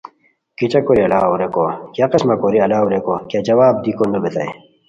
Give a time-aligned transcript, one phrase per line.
[0.57, 4.49] کیچہ کوری الاؤ ریکو کیہ قسمہ کوری الاؤ؟ ریکو کیہ جواب دیکو نوبیتائے